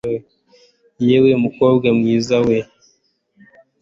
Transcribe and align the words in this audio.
yewe 1.07 1.31
mukobwa 1.43 1.87
mwiza 1.97 2.37
we 2.47 2.57